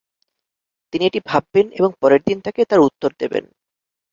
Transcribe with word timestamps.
তিনি 0.93 1.03
এটি 1.05 1.19
ভাববেন 1.25 1.65
এবং 1.71 1.89
পরের 2.01 2.21
দিন 2.27 2.37
তাকে 2.45 2.61
তার 2.65 2.85
উত্তর 2.87 3.09
দেবেন। 3.21 3.45